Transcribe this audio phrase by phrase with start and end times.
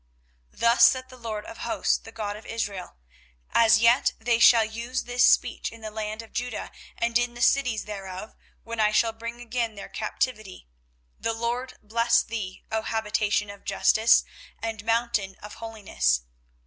[0.53, 2.95] 24:031:023 Thus saith the LORD of hosts, the God of Israel;
[3.51, 7.41] As yet they shall use this speech in the land of Judah and in the
[7.43, 8.33] cities thereof,
[8.63, 10.67] when I shall bring again their captivity;
[11.19, 14.23] The LORD bless thee, O habitation of justice,
[14.59, 16.21] and mountain of holiness.